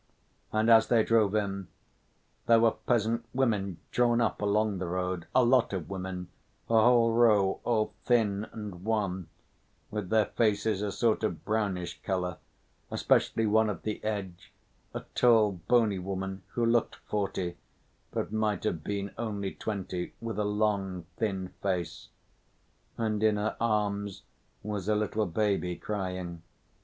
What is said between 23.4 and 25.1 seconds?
arms was a